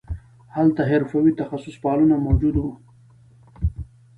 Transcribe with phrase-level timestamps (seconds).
[0.55, 2.71] هلته حرفوي تخصص پالنه موجود وو